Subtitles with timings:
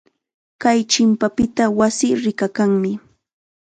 [0.61, 2.91] Kay chimpapita wasii rikakanmi.